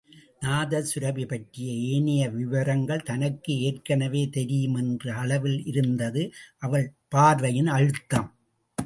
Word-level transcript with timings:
நாதசுரபி 0.41 1.27
பற்றிய 1.27 1.73
ஏனைய 1.89 2.29
விவரங்கள் 2.29 3.03
தனக்கு 3.03 3.53
ஏற்கெனவே 3.67 4.29
தெரியும் 4.29 4.73
என்ற 4.73 5.13
அளவில் 5.13 5.65
இருந்தது 5.65 6.23
அவள் 6.59 6.87
பார்வையின் 7.07 7.67
அழுத்தம். 7.67 8.27